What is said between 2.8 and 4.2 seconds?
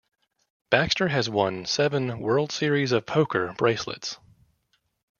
of Poker bracelets.